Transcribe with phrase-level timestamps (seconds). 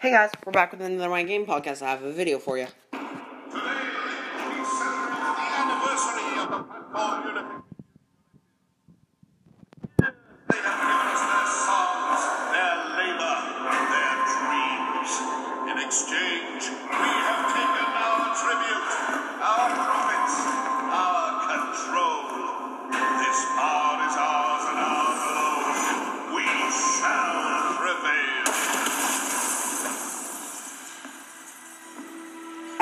[0.00, 1.82] Hey guys, we're back with another My Game podcast.
[1.82, 2.66] I have a video for you.
[2.90, 3.00] Today,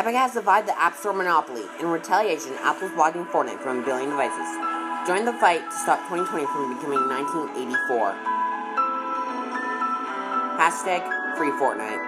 [0.08, 1.64] Epic has divided the App Store monopoly.
[1.80, 4.48] In retaliation, Apple's blocking Fortnite from a billion devices.
[5.06, 8.14] Join the fight to stop 2020 from becoming 1984.
[10.56, 11.04] Hashtag
[11.36, 12.00] free Fortnite.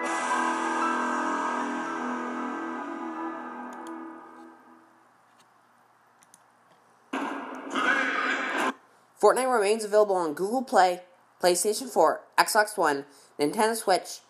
[9.20, 11.02] Fortnite remains available on Google Play,
[11.42, 13.04] PlayStation 4, Xbox One,
[13.38, 14.20] Nintendo Switch,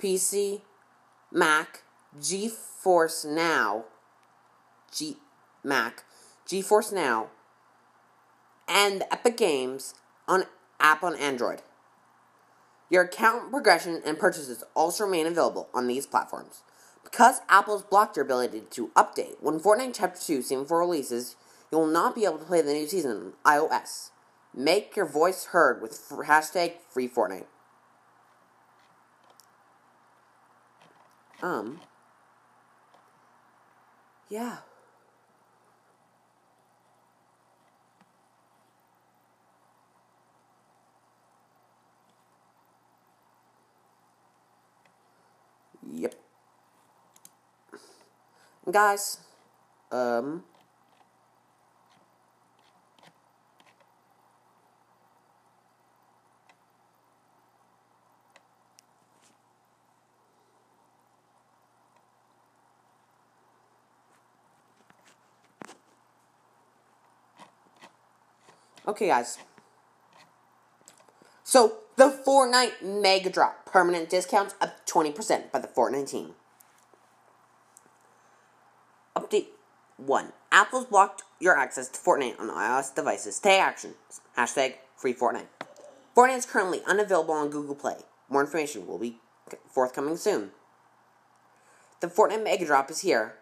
[0.00, 0.60] PC,
[1.32, 1.82] Mac,
[2.20, 3.84] GeForce Now,
[4.92, 5.16] G
[5.62, 6.04] Mac,
[6.46, 7.28] GeForce Now,
[8.68, 9.94] and Epic Games
[10.26, 10.44] on
[10.80, 11.62] app on Android.
[12.88, 16.62] Your account progression and purchases also remain available on these platforms.
[17.02, 21.36] Because Apple's blocked your ability to update when Fortnite Chapter 2 Season 4 releases,
[21.70, 24.10] you will not be able to play the new season on iOS.
[24.54, 27.46] Make your voice heard with hashtag free Fortnite.
[31.42, 31.80] Um.
[34.28, 34.58] Yeah.
[45.92, 46.14] Yep.
[48.70, 49.20] Guys,
[49.92, 50.42] um.
[68.86, 69.38] Okay, guys.
[71.42, 76.34] So, the Fortnite Mega Drop permanent discounts up 20% by the Fortnite team.
[79.16, 79.46] Update
[79.96, 80.32] 1.
[80.52, 83.38] Apple's blocked your access to Fortnite on iOS devices.
[83.38, 83.94] Take action.
[84.36, 85.46] Hashtag free Fortnite.
[86.16, 87.96] Fortnite is currently unavailable on Google Play.
[88.28, 89.18] More information will be
[89.68, 90.50] forthcoming soon.
[92.00, 93.36] The Fortnite Mega Drop is here.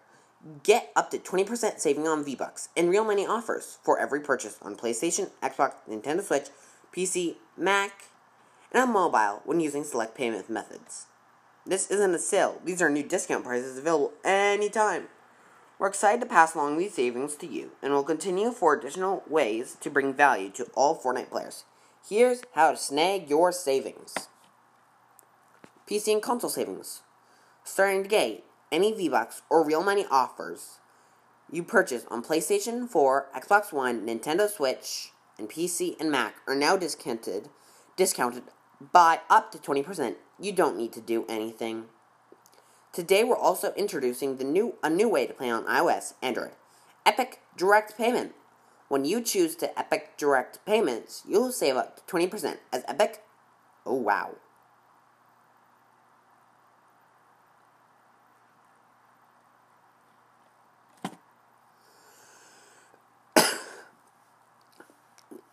[0.63, 4.77] Get up to 20% saving on V-Bucks and real money offers for every purchase on
[4.77, 6.49] PlayStation, Xbox, Nintendo Switch,
[6.95, 8.05] PC, Mac,
[8.71, 11.07] and on mobile when using select payment methods.
[11.65, 12.61] This isn't a sale.
[12.63, 15.09] These are new discount prices available anytime.
[15.79, 19.79] We're excited to pass along these savings to you and will continue for additional ways
[19.81, 21.65] to bring value to all Fortnite players.
[22.07, 24.29] Here's how to snag your savings.
[25.89, 27.01] PC and console savings.
[27.65, 28.45] Starting today,
[28.75, 30.81] any V-Bucks or real money offers
[31.51, 36.77] you purchase on PlayStation 4, Xbox One, Nintendo Switch, and PC and Mac are now
[36.77, 37.49] discounted
[37.97, 38.43] discounted
[38.93, 40.17] by up to 20%.
[40.41, 41.85] You don't need to do anything.
[42.93, 46.53] Today we're also introducing the new a new way to play on iOS, Android.
[47.07, 48.33] Epic Direct Payment.
[48.89, 53.23] When you choose to Epic Direct Payments, you'll save up to 20% as Epic
[53.87, 54.37] Oh wow.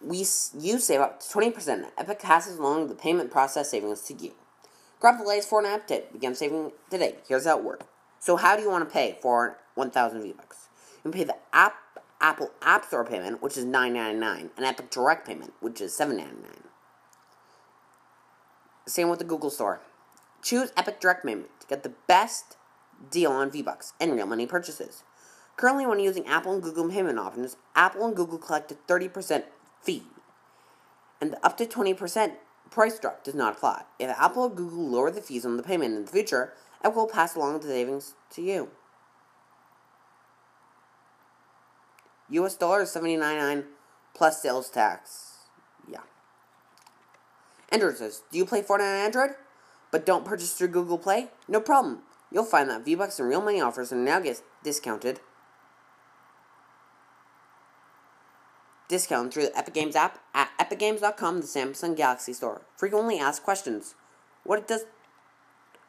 [0.04, 0.26] We
[0.58, 1.86] you save up to 20%.
[1.98, 4.34] Epic passes along the payment process savings to you.
[5.00, 6.12] Grab the latest Fortnite update.
[6.12, 7.16] Begin saving today.
[7.28, 7.86] Here's how it works.
[8.20, 10.70] So how do you want to pay for 1,000 V-Bucks?
[11.04, 11.76] You pay the app
[12.22, 16.36] Apple App Store payment, which is $9.99, and Epic Direct payment, which is $7.99.
[18.86, 19.82] Same with the Google Store.
[20.44, 22.58] Choose Epic Direct payment to get the best
[23.10, 25.04] deal on V-Bucks and real money purchases.
[25.58, 29.44] Currently, when using Apple and Google payment options, Apple and Google collect a 30%
[29.82, 30.04] fee,
[31.20, 32.34] and the up to 20%
[32.70, 33.84] price drop does not apply.
[34.00, 36.54] If Apple or Google lower the fees on the payment in the future,
[36.84, 38.70] Apple will pass along the savings to you.
[42.30, 43.66] US dollar is 79.9
[44.14, 45.48] plus sales tax.
[45.90, 46.00] Yeah.
[47.70, 49.32] Android says, Do you play Fortnite on Android?
[49.92, 51.28] But don't purchase through Google Play?
[51.50, 52.04] No problem.
[52.32, 55.20] You'll find that V-Bucks and real money offers are now get discounted.
[58.92, 62.62] Discount through the Epic Games app at epicgames.com, the Samsung Galaxy Store.
[62.76, 63.96] Frequently asked questions.
[64.44, 64.84] What does.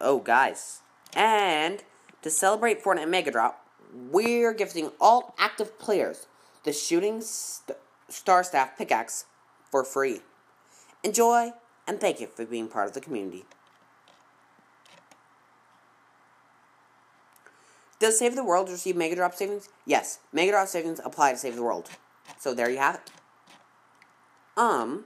[0.01, 0.83] Oh, guys.
[1.13, 1.83] And
[2.23, 6.29] to celebrate Fortnite Mega Drop, we're gifting all active players
[6.63, 7.77] the Shooting St-
[8.09, 9.25] Star Staff pickaxe
[9.69, 10.21] for free.
[11.03, 11.51] Enjoy,
[11.89, 13.45] and thank you for being part of the community.
[17.99, 19.69] Does Save the World receive Mega Drop savings?
[19.87, 20.21] Yes.
[20.33, 21.91] Mega Drop savings apply to Save the World.
[22.43, 23.11] So there you have it.
[24.57, 25.05] Um.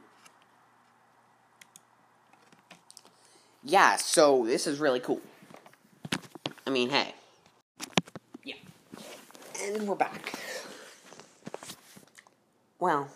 [3.62, 5.20] Yeah, so this is really cool.
[6.66, 7.14] I mean, hey.
[8.42, 8.54] Yeah.
[9.62, 10.32] And we're back.
[12.78, 13.10] Well,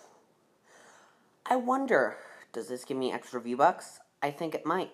[1.46, 2.18] I wonder,
[2.52, 4.00] does this give me extra V-Bucks?
[4.22, 4.90] I think it might.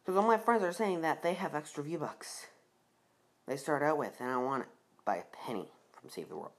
[0.00, 2.46] Because all my friends are saying that they have extra V-Bucks.
[3.48, 4.68] They start out with, and I want it
[5.08, 6.52] by a penny from Save the World.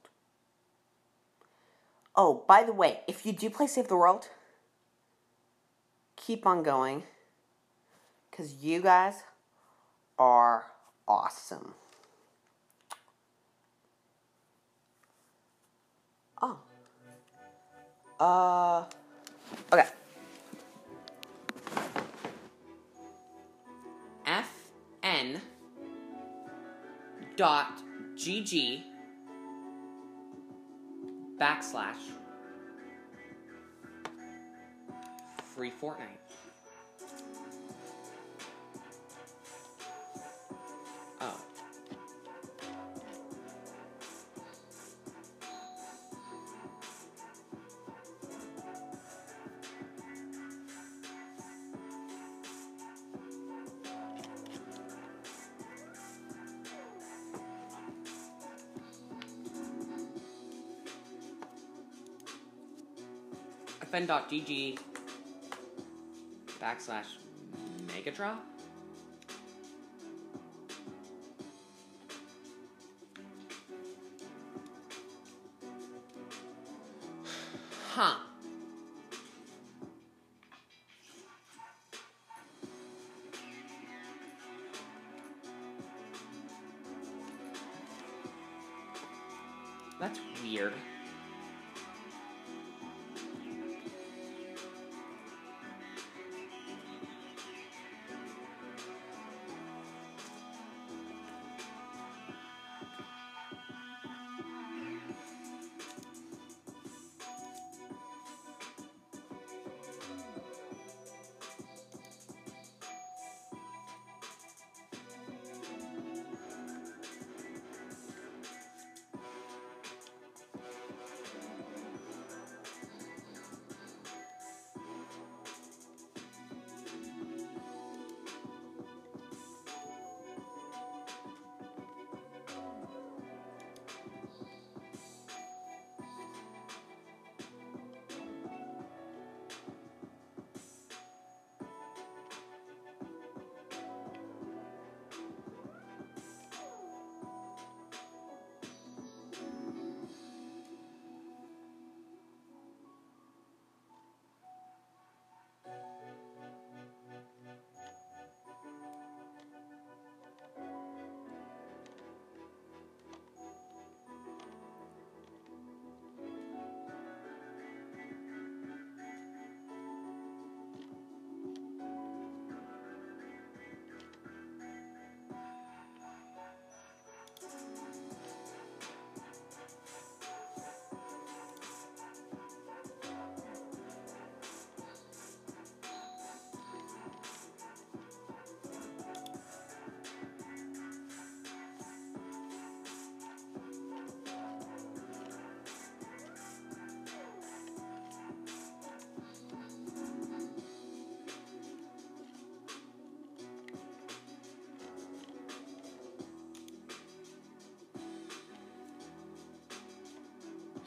[2.16, 4.28] Oh, by the way, if you do play Save the World,
[6.16, 7.04] keep on going.
[8.28, 9.22] Because you guys
[10.18, 10.66] are
[11.06, 11.74] awesome.
[16.42, 16.58] Oh.
[18.18, 18.84] Uh.
[19.72, 19.86] Okay.
[24.26, 25.40] fn
[27.36, 27.80] dot
[28.20, 28.82] gg
[31.38, 31.94] backslash
[35.54, 36.29] free Fortnite.
[63.90, 64.78] fn.gg
[66.60, 67.18] backslash
[67.90, 68.36] megadraw?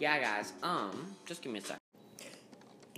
[0.03, 0.51] Yeah, guys.
[0.61, 1.77] Um, just give me a sec.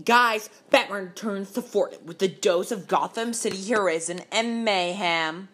[0.03, 5.49] Guys, Batman returns to Fortnite with a dose of Gotham City heroism and mayhem.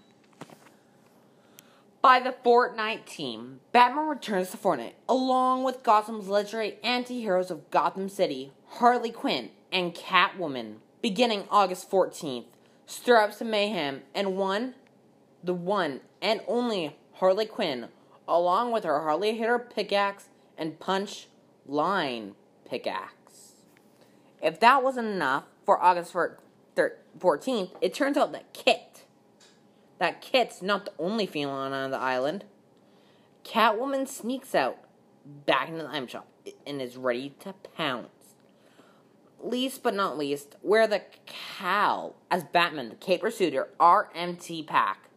[2.02, 8.08] By the Fortnite team, Batman returns to Fortnite along with Gotham's legendary anti-heroes of Gotham
[8.08, 12.46] City, Harley Quinn and Catwoman, beginning August 14th.
[12.86, 14.76] Stir up some mayhem and one,
[15.44, 17.90] the one and only Harley Quinn,
[18.26, 21.28] along with her Harley hitter pickaxe and punch
[21.66, 23.54] line pickaxe.
[24.42, 29.06] If that wasn't enough for August 14th, it turns out that Kit,
[30.00, 32.46] that Kit's not the only feline on the island.
[33.44, 34.78] Catwoman sneaks out
[35.46, 36.28] back into the item shop
[36.66, 38.36] and is ready to pounce.
[39.40, 45.10] least but not least, wear the cowl as Batman, the Caped Crusader RMT pack.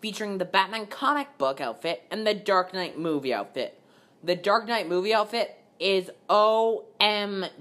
[0.00, 3.77] Featuring the Batman comic book outfit and the Dark Knight movie outfit.
[4.22, 7.52] The Dark Knight movie outfit is OMG,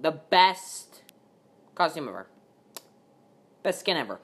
[0.00, 1.02] the best
[1.74, 2.26] costume ever.
[3.62, 4.20] Best skin ever.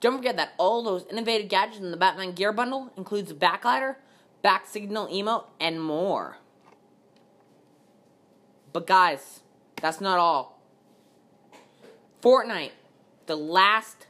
[0.00, 3.96] Don't forget that all those innovative gadgets in the Batman Gear Bundle includes backlighter,
[4.42, 6.38] bat signal emote, and more.
[8.72, 9.40] But guys,
[9.80, 10.62] that's not all.
[12.22, 12.72] Fortnite,
[13.26, 14.06] the last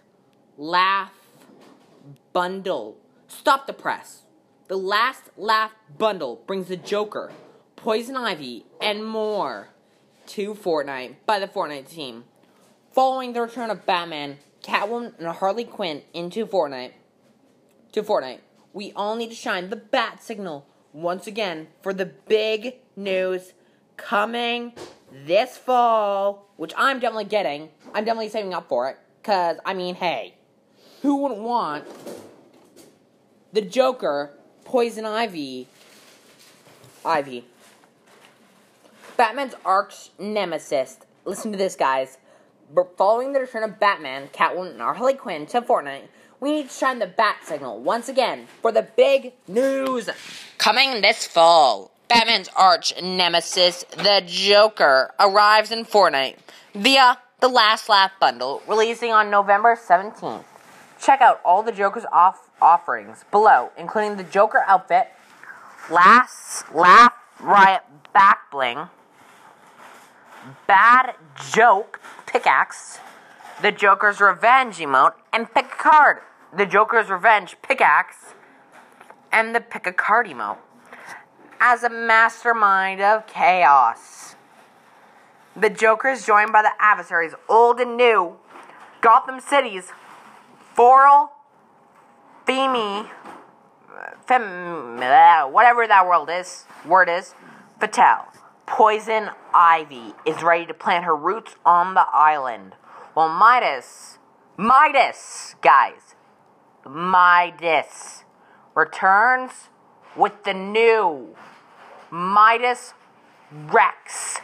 [0.56, 1.12] laugh
[2.32, 2.98] bundle.
[3.26, 4.22] Stop the press.
[4.68, 7.32] The last laugh bundle brings the Joker,
[7.74, 9.70] Poison Ivy, and more
[10.26, 12.24] to Fortnite by the Fortnite team.
[12.92, 16.92] Following the return of Batman, Catwoman, and Harley Quinn into Fortnite,
[17.92, 18.40] to Fortnite,
[18.74, 23.54] we all need to shine the bat signal once again for the big news
[23.96, 24.74] coming
[25.10, 27.70] this fall, which I'm definitely getting.
[27.94, 28.98] I'm definitely saving up for it.
[29.22, 30.34] Because, I mean, hey,
[31.00, 31.86] who wouldn't want
[33.54, 34.34] the Joker,
[34.68, 35.66] Poison Ivy,
[37.02, 37.46] Ivy,
[39.16, 40.98] Batman's arch nemesis?
[41.24, 42.18] Listen to this, guys.
[42.74, 46.08] But following the return of Batman, Catwoman, and Harley Quinn to Fortnite,
[46.38, 50.10] we need to shine the bat signal once again for the big news
[50.58, 51.90] coming this fall.
[52.08, 56.36] Batman's arch nemesis, the Joker, arrives in Fortnite
[56.74, 60.44] via the Last Laugh bundle, releasing on November 17th.
[61.00, 65.08] Check out all the Joker's off- offerings below, including the Joker outfit,
[65.90, 68.88] Last Laugh Riot back bling,
[70.66, 71.14] Bad
[71.52, 72.98] Joke pickaxe,
[73.62, 76.18] the Joker's Revenge emote, and pick a card.
[76.56, 78.34] The Joker's Revenge pickaxe,
[79.30, 80.58] and the pick a card emote
[81.60, 84.36] as a mastermind of chaos.
[85.56, 88.36] The Joker is joined by the adversaries, old and new,
[89.00, 89.92] Gotham City's
[90.74, 91.32] Foral,
[92.48, 93.06] Femi,
[94.26, 97.34] Fem, uh, whatever that world is, word is,
[97.78, 98.24] Fatal.
[98.64, 102.74] Poison Ivy is ready to plant her roots on the island.
[103.12, 104.18] While Midas,
[104.56, 106.14] Midas, guys,
[106.88, 108.24] Midas
[108.74, 109.68] returns
[110.16, 111.36] with the new
[112.10, 112.94] Midas
[113.52, 114.38] Rex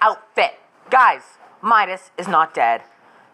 [0.00, 0.58] outfit.
[0.88, 1.22] Guys,
[1.60, 2.80] Midas is not dead.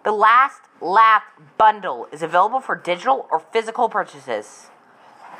[0.08, 1.24] The Last Laugh
[1.58, 4.68] bundle is available for digital or physical purchases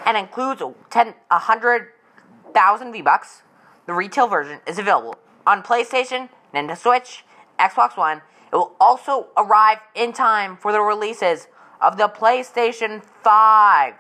[0.05, 0.61] and includes
[0.91, 3.45] 10, 100,000 V-Bucks.
[3.87, 7.25] The retail version is available on PlayStation, Nintendo Switch,
[7.59, 8.21] Xbox One.
[8.53, 11.47] It will also arrive in time for the releases
[11.81, 13.95] of the PlayStation 5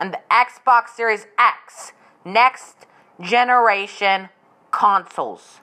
[0.00, 1.90] and the Xbox Series X
[2.24, 2.86] next
[3.20, 4.28] generation
[4.70, 5.62] consoles.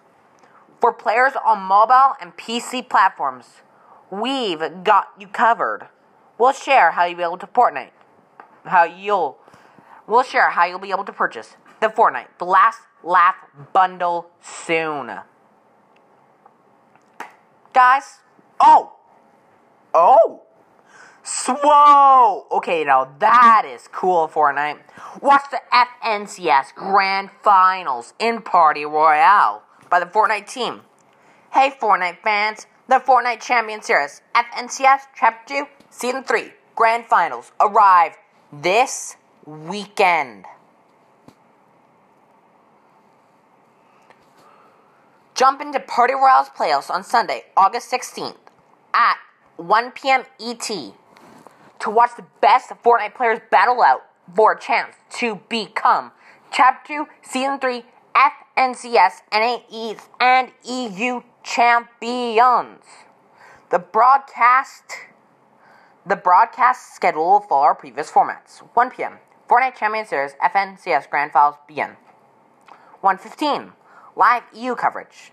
[0.81, 3.61] For players on mobile and PC platforms,
[4.11, 5.87] we've got you covered.
[6.37, 7.91] We'll share how you'll be able to Fortnite.
[8.65, 9.37] How you'll
[10.07, 13.35] we'll share how you'll be able to purchase the Fortnite, the last laugh
[13.73, 15.11] bundle soon.
[17.73, 18.19] Guys,
[18.59, 18.93] oh,
[19.93, 20.41] oh,
[21.47, 22.47] Whoa!
[22.51, 24.79] Okay, now that is cool, Fortnite.
[25.21, 30.81] Watch the FNCS Grand Finals in Party Royale by the Fortnite team.
[31.53, 38.17] Hey, Fortnite fans, the Fortnite Champion Series FNCS Chapter 2 Season 3 Grand Finals arrive
[38.51, 40.43] this weekend.
[45.35, 48.35] Jump into Party Royale's playoffs on Sunday, August 16th
[48.93, 49.15] at
[49.55, 50.23] 1 p.m.
[50.41, 54.01] ET to watch the best Fortnite players battle out
[54.35, 56.11] for a chance to become
[56.51, 57.85] Chapter 2, Season 3
[58.57, 62.83] FNCS, NAEs, and EU champions.
[63.69, 64.83] The broadcast
[66.05, 68.57] the broadcast schedule follow our previous formats.
[68.73, 69.19] 1 p.m.
[69.47, 71.91] Fortnite Champion Series FNCS Grand Finals begin.
[73.03, 73.73] 1:15
[74.15, 75.31] Live EU coverage.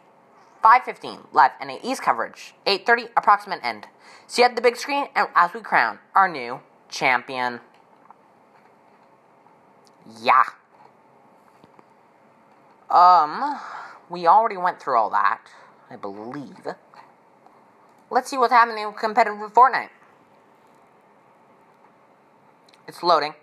[0.62, 2.54] 5.15, live NA East coverage.
[2.66, 3.86] 8.30, approximate end.
[4.26, 7.60] See you at the big screen and as we crown our new champion.
[10.20, 10.44] Yeah.
[12.90, 13.60] Um,
[14.08, 15.40] we already went through all that,
[15.90, 16.66] I believe.
[18.10, 19.90] Let's see what's happening with competitive Fortnite.
[22.86, 23.34] It's loading.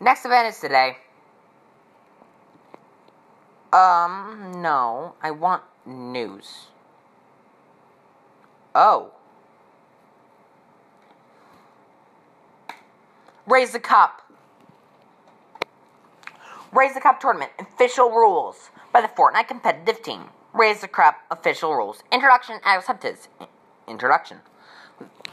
[0.00, 0.96] Next event is today.
[3.72, 5.14] Um, no.
[5.22, 6.66] I want news.
[8.74, 9.12] Oh.
[13.46, 14.22] Raise the Cup.
[16.72, 17.52] Raise the Cup tournament.
[17.58, 20.30] Official rules by the Fortnite competitive team.
[20.54, 22.02] Raise the Cup official rules.
[22.12, 23.28] Introduction acceptance.
[23.88, 24.38] Introduction.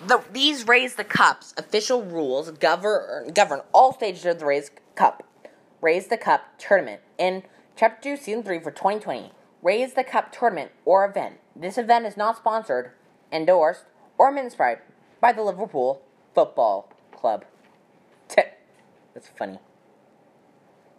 [0.07, 5.23] The, these Raise the Cups official rules govern, govern all stages of the Raise Cup.
[5.81, 7.43] Raise the Cup tournament in
[7.75, 9.33] Chapter 2, Season 3 for 2020.
[9.61, 11.39] Raise the Cup tournament or event.
[11.53, 12.91] This event is not sponsored,
[13.29, 13.83] endorsed,
[14.17, 14.79] or administered
[15.19, 16.01] by the Liverpool
[16.33, 17.43] Football Club.
[18.35, 19.59] That's funny.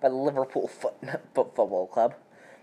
[0.03, 0.95] By the Liverpool Foot
[1.35, 2.15] Football Club.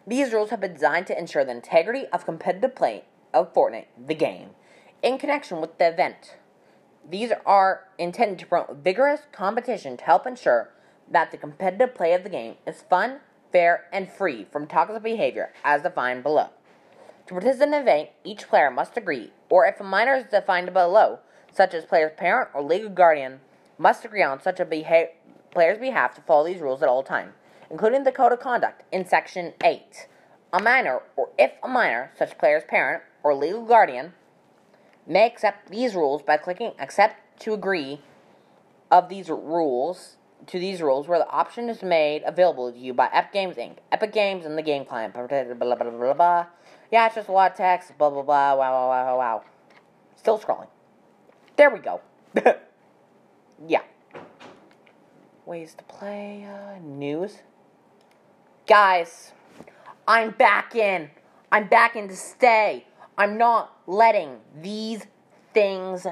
[0.08, 4.16] These rules have been designed to ensure the integrity of competitive play of Fortnite, the
[4.16, 4.52] game,
[5.04, 6.38] in connection with the event.
[7.08, 10.72] These are intended to promote vigorous competition to help ensure
[11.12, 13.20] that the competitive play of the game is fun,
[13.52, 16.52] fair, and free from toxic behavior as defined below.
[17.28, 20.72] To participate in the event, each player must agree, or if a minor is defined
[20.72, 21.20] below,
[21.52, 23.42] such as player's parent or legal guardian,
[23.78, 25.10] must agree on such a beha-
[25.52, 27.34] player's behalf to follow these rules at all times
[27.70, 30.08] including the code of conduct in section 8.
[30.54, 34.14] A minor, or if a minor, such player's parent or legal guardian,
[35.06, 38.02] may accept these rules by clicking accept to agree
[38.92, 43.10] of these rules to these rules where the option is made available to you by
[43.12, 43.78] Epic Games Inc.
[43.92, 45.14] Epic Games and the game client.
[45.14, 46.46] Blah, blah, blah, blah, blah.
[46.92, 47.98] Yeah, it's just a lot of text.
[47.98, 48.56] Blah, blah, blah.
[48.56, 49.44] Wow, wow, wow, wow, wow.
[50.16, 50.68] Still scrolling.
[51.56, 52.02] There we go.
[53.68, 53.82] yeah.
[55.46, 56.48] Ways to play.
[56.48, 57.40] Uh, news.
[58.68, 59.32] Guys,
[60.06, 61.10] I'm back in.
[61.54, 62.86] I'm back in to stay.
[63.18, 65.08] I'm not letting these
[65.54, 66.06] things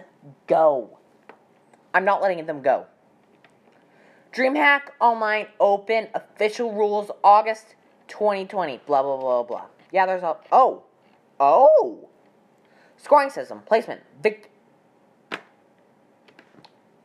[0.47, 0.97] go.
[1.93, 2.85] I'm not letting them go.
[4.33, 7.75] DreamHack Online Open official rules August
[8.07, 8.79] 2020.
[8.88, 9.65] Blah blah blah blah.
[9.91, 10.83] Yeah, there's a oh
[11.41, 12.07] oh
[12.95, 14.01] scoring system placement.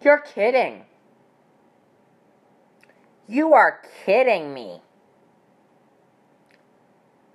[0.00, 0.84] You're kidding.
[3.26, 4.82] You are kidding me.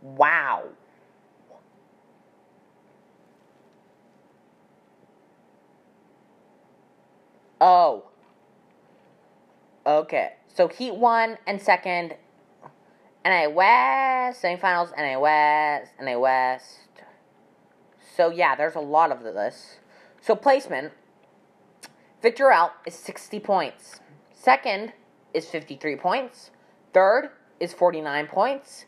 [0.05, 0.65] Wow.
[7.59, 8.03] Oh.
[9.87, 10.33] Okay.
[10.53, 12.15] So Heat 1 and second.
[13.25, 16.81] NA West, semifinals, NA West, NA West.
[18.15, 19.79] So yeah, there's a lot of this.
[20.21, 20.93] So placement.
[22.21, 23.99] Victor out is 60 points.
[24.35, 24.93] Second
[25.33, 26.51] is 53 points.
[26.93, 28.85] Third is 49 points.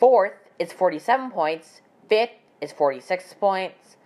[0.00, 1.82] Fourth is 47 points.
[2.08, 2.30] Fifth
[2.62, 3.98] is 46 points.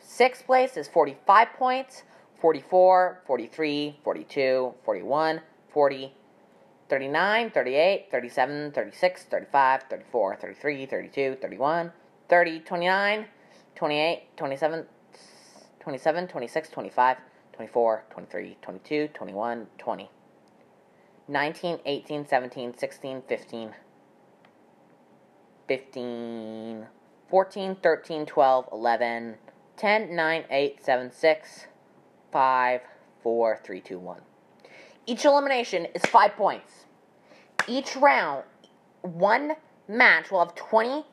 [0.00, 2.02] Sixth place is 45 points.
[2.40, 5.40] 44, 43, 42, 41,
[5.72, 6.12] 40,
[6.88, 11.92] 39, 38, 37, 36, 35, 34, 33, 32, 31,
[12.28, 13.26] 30, 29,
[13.76, 14.86] 28, 27,
[15.80, 17.16] 27, 26, 25,
[17.52, 20.10] 24, 23, 22, 21, 20,
[21.28, 23.74] 19, 18, 17, 16, 15,
[25.68, 26.86] 15,
[27.28, 29.34] 14, 13, 12, 11,
[29.76, 31.66] 10, 9, 8, 7, 6,
[32.32, 32.80] 5,
[33.22, 34.20] 4, 3, 2, 1.
[35.06, 36.84] Each elimination is 5 points.
[37.68, 38.44] Each round,
[39.02, 39.52] one
[39.88, 41.04] match will have 20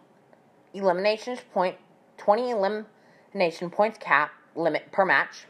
[0.73, 1.77] eliminations point
[2.17, 5.45] 20 elimination points cap limit per match.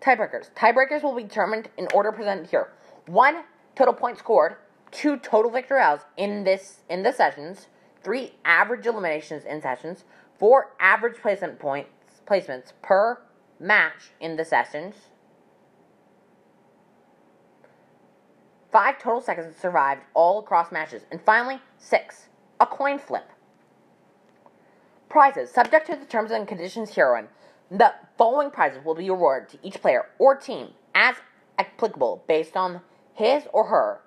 [0.00, 0.50] Tiebreakers.
[0.54, 2.72] Tiebreakers will be determined in order presented here.
[3.06, 3.44] One
[3.76, 4.56] total points scored,
[4.90, 5.80] two total victory
[6.16, 7.68] in this in the sessions,
[8.02, 10.04] three average eliminations in sessions,
[10.38, 11.90] four average placement points
[12.26, 13.20] placements per
[13.58, 14.94] match in the sessions,
[18.70, 22.28] five total seconds survived all across matches, and finally, six,
[22.60, 23.28] a coin flip.
[25.08, 25.50] Prizes.
[25.50, 27.28] Subject to the terms and conditions herein,
[27.70, 31.16] the following prizes will be awarded to each player or team as
[31.58, 32.80] applicable based on
[33.14, 34.00] his or her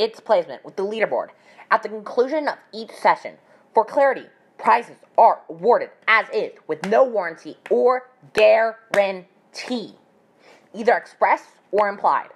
[0.00, 1.28] its placement with the leaderboard
[1.70, 3.34] at the conclusion of each session.
[3.74, 4.26] For clarity,
[4.58, 9.94] prizes are awarded as is with no warranty or guarantee,
[10.74, 12.30] either express or implied.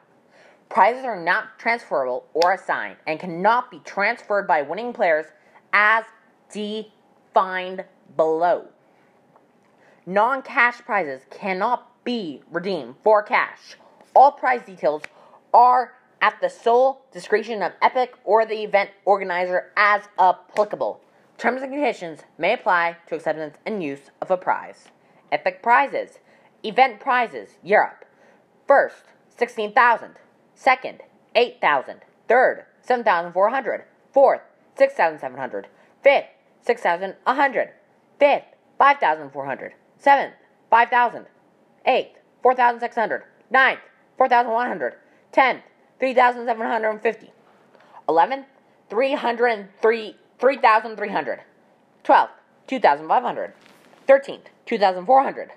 [0.68, 5.26] Prizes are not transferable or assigned and cannot be transferred by winning players
[5.72, 6.04] as
[6.52, 7.84] defined
[8.16, 8.66] below.
[10.04, 13.76] Non cash prizes cannot be redeemed for cash.
[14.14, 15.02] All prize details
[15.54, 20.98] are at the sole discretion of Epic or the event organizer as applicable.
[21.36, 24.88] Terms and conditions may apply to acceptance and use of a prize.
[25.30, 26.20] Epic prizes.
[26.62, 27.58] Event prizes.
[27.62, 28.06] Europe.
[28.66, 29.02] First,
[29.36, 30.12] 16,000.
[30.54, 31.02] Second,
[31.34, 32.00] 8,000.
[32.26, 33.84] Third, 7,400.
[34.10, 34.40] Fourth,
[34.78, 35.66] 6,700.
[36.02, 36.24] Fifth,
[36.62, 37.68] 6,100.
[38.18, 38.44] Fifth,
[38.78, 39.74] 5,400.
[39.98, 40.34] Seventh,
[40.70, 41.26] 5,000.
[41.84, 43.24] Eighth, 4,600.
[43.50, 43.80] Ninth,
[44.16, 44.94] 4,100.
[45.30, 45.60] Tenth,
[46.04, 47.32] 3,750.
[48.06, 48.44] 11,
[48.90, 51.40] 303, 3,300.
[52.04, 52.28] 12th,
[52.66, 53.52] 2,500.
[54.06, 55.50] 13th, 2,400.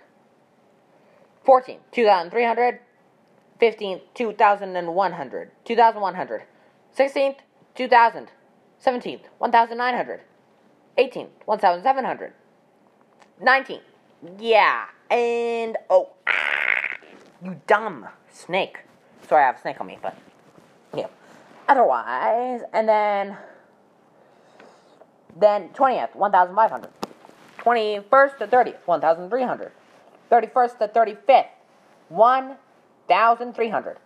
[1.45, 2.79] 14th, 2,300.
[3.61, 5.51] 15th, 2,100.
[5.65, 6.43] 2,100.
[6.97, 7.35] 16th,
[7.75, 8.27] 2,000.
[8.85, 10.21] 17th, 1,900.
[10.97, 12.33] 18th, 1,700.
[13.43, 13.81] 19th,
[14.39, 14.85] yeah.
[15.11, 16.95] And, oh, ah,
[17.43, 18.77] you dumb snake.
[19.27, 20.15] Sorry, I have a snake on me, but.
[21.67, 23.37] Otherwise, and then,
[25.37, 26.89] then 20th, 1,500.
[27.59, 29.71] 21st to 30th, 1,300.
[30.31, 31.47] 31st to 35th,
[32.09, 33.97] 1,300.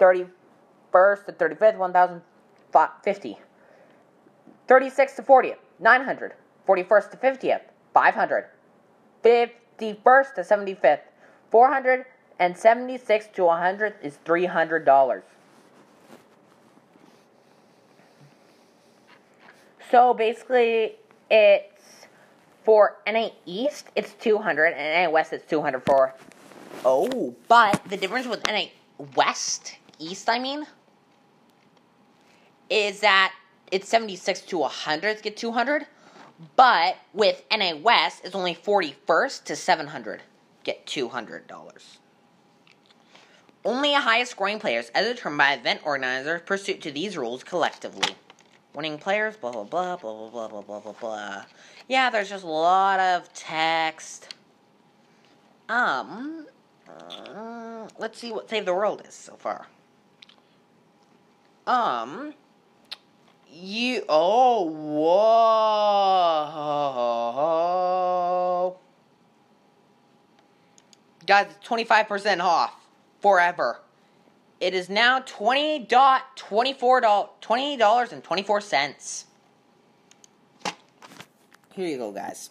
[0.00, 3.38] 31st to 35th, 1,050.
[4.66, 6.32] 36th to 40th, 900.
[6.66, 7.60] 41st to 50th,
[7.92, 8.46] 500.
[9.22, 11.00] 51st to 75th,
[11.50, 15.22] 476 to 100 is $300.
[19.94, 20.96] So basically,
[21.30, 22.08] it's
[22.64, 26.12] for NA East, it's 200, and NA West, it's 200 for.
[26.84, 28.64] Oh, but the difference with NA
[29.14, 30.66] West, East, I mean,
[32.68, 33.34] is that
[33.70, 35.86] it's 76 to 100 to get 200,
[36.56, 40.22] but with NA West, it's only 41st to 700
[40.64, 41.98] get $200.
[43.64, 48.16] Only a highest scoring players, as determined by event organizers, pursuant to these rules collectively.
[48.74, 51.44] Winning players, blah blah blah blah blah blah blah blah blah.
[51.86, 54.34] Yeah, there's just a lot of text.
[55.68, 56.46] Um,
[56.88, 59.68] uh, let's see what Save the World is so far.
[61.68, 62.34] Um,
[63.48, 64.64] you oh
[68.66, 68.76] whoa,
[71.24, 72.74] guys, twenty five percent off
[73.20, 73.80] forever.
[74.60, 77.00] It is now twenty dot twenty four
[77.40, 79.26] twenty dollars and twenty four cents.
[81.74, 82.50] Here you go, guys.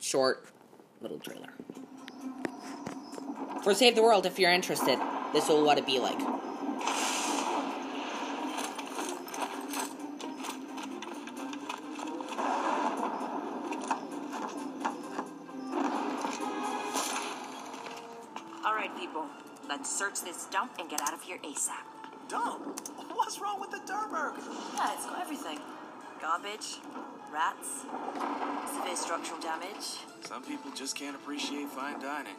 [0.00, 0.46] Short
[1.00, 1.48] little trailer.
[3.62, 4.98] For Save the World, if you're interested,
[5.32, 6.18] this will what it be like.
[21.30, 21.86] Here ASAP.
[22.28, 22.80] Dump?
[23.14, 24.34] What's wrong with the Durberg?
[24.74, 25.60] Yeah, it's got everything.
[26.20, 26.78] Garbage,
[27.32, 27.86] rats,
[28.74, 30.02] severe structural damage.
[30.22, 32.34] Some people just can't appreciate fine dining.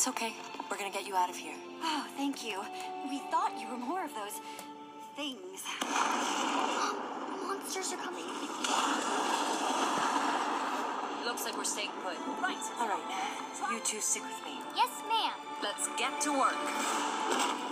[0.00, 0.32] It's okay.
[0.70, 1.52] We're gonna get you out of here.
[1.82, 2.62] Oh, thank you.
[3.10, 4.40] We thought you were more of those
[5.14, 5.60] things.
[7.46, 8.24] Monsters are coming.
[11.26, 12.16] Looks like we're staying put.
[12.40, 12.56] Right.
[12.80, 13.70] All right.
[13.70, 14.58] You two stick with me.
[14.74, 15.34] Yes, ma'am.
[15.62, 17.69] Let's get to work.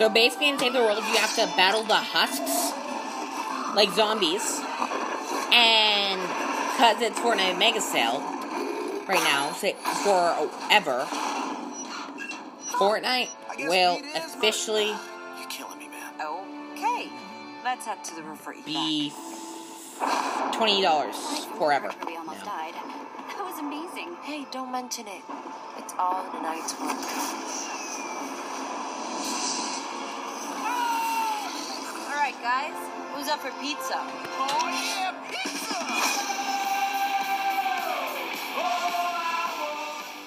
[0.00, 2.72] So basically, in Save the World, you have to battle the husks
[3.76, 4.58] like zombies,
[5.52, 6.18] and
[6.72, 8.20] because it's Fortnite Mega Sale
[9.06, 11.06] right now, say forever,
[12.78, 13.28] Fortnite
[13.68, 16.14] will officially You're killing me, man.
[16.72, 17.10] Okay.
[17.62, 18.64] Let's head to the room for evac.
[18.64, 19.12] be
[20.54, 21.90] twenty dollars forever.
[22.16, 22.72] Almost died.
[23.36, 24.16] That was amazing.
[24.22, 25.22] Hey, don't mention it.
[25.78, 27.69] It's all in a night's work.
[32.20, 32.74] Right, guys.
[33.14, 33.94] Who's up for pizza?
[33.96, 35.74] Oh yeah, pizza!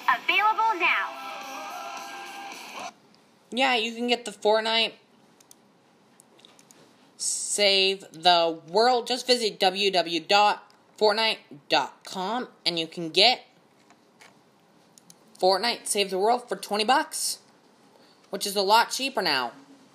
[0.10, 1.12] Available now.
[3.52, 4.94] Yeah, you can get the Fortnite
[7.18, 9.06] Save the World.
[9.06, 13.42] Just visit www.fortnite.com and you can get
[15.40, 17.38] Fortnite Save the World for 20 bucks,
[18.32, 19.52] which is a lot cheaper now.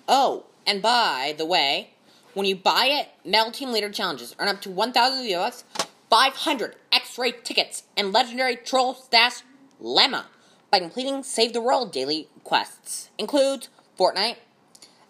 [0.07, 1.89] Oh, and by the way,
[2.35, 5.63] when you buy it, Metal Team Leader challenges earn up to 1,000 V-Bucks,
[6.11, 9.41] 500 X-ray tickets, and legendary Troll Stash
[9.79, 10.27] Llama
[10.69, 13.09] by completing Save the World daily quests.
[13.17, 14.35] Includes Fortnite,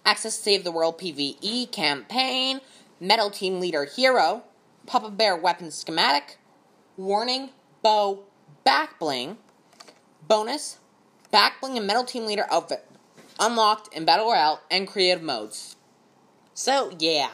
[0.06, 2.62] Access Save the World PvE campaign,
[3.02, 4.44] Metal Team Leader Hero,
[4.86, 6.38] Papa Bear Weapon Schematic,
[6.96, 7.50] Warning,
[7.82, 8.24] Bow,
[8.64, 9.38] Back Bling,
[10.26, 10.78] Bonus,
[11.32, 12.89] Back Bling and Metal Team Leader outfit
[13.40, 15.76] unlocked in Battle Royale and creative modes.
[16.54, 17.30] So, yeah.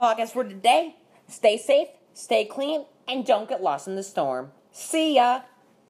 [0.00, 0.96] Podcast for today.
[1.28, 4.52] Stay safe, stay clean, and don't get lost in the storm.
[4.72, 5.42] See ya!